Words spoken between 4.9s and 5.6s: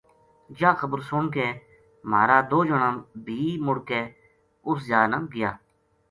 نا گیا